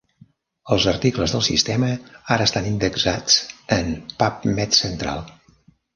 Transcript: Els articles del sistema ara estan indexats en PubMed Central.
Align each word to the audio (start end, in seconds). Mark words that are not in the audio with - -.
Els 0.75 0.85
articles 0.91 1.35
del 1.35 1.43
sistema 1.47 1.89
ara 2.37 2.47
estan 2.51 2.69
indexats 2.71 3.37
en 3.77 3.95
PubMed 4.23 4.79
Central. 4.83 5.23